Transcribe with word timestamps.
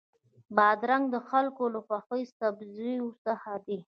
بادرنګ 0.55 1.05
د 1.13 1.15
خلکو 1.29 1.63
له 1.73 1.79
خوښو 1.85 2.17
سبزیو 2.39 3.07
څخه 3.25 3.51
دی. 3.65 3.79